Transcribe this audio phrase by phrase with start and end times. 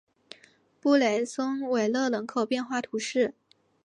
[0.79, 3.35] 布雷松维勒人口变化图示